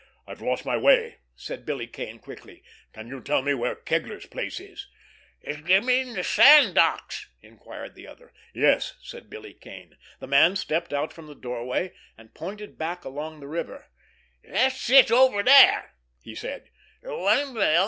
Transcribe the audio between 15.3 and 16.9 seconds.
there," he said.